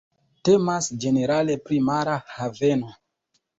Temas 0.47 0.87
ĝenerale 1.03 1.59
pri 1.69 1.81
mara 1.91 2.19
haveno. 2.39 2.93